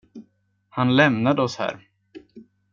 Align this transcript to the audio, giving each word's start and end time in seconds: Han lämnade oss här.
Han 0.69 0.95
lämnade 0.95 1.41
oss 1.41 1.55
här. 1.57 1.87